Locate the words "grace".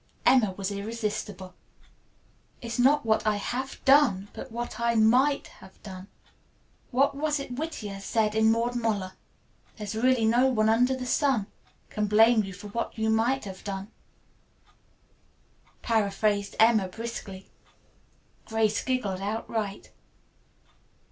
18.45-18.83